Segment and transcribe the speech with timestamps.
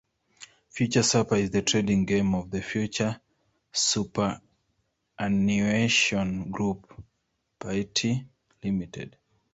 [0.71, 3.21] Future Super is the trading name of the Future
[3.71, 6.91] Superannuation Group
[7.59, 8.25] Pty
[8.63, 9.13] Ltd.